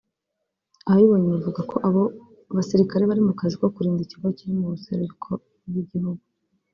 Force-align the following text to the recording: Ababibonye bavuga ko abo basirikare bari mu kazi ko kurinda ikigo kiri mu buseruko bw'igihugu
Ababibonye 0.87 1.27
bavuga 1.35 1.61
ko 1.69 1.75
abo 1.87 2.03
basirikare 2.55 3.03
bari 3.05 3.21
mu 3.27 3.33
kazi 3.39 3.55
ko 3.61 3.67
kurinda 3.75 4.01
ikigo 4.03 4.27
kiri 4.37 4.51
mu 4.59 4.65
buseruko 4.73 5.29
bw'igihugu 5.67 6.23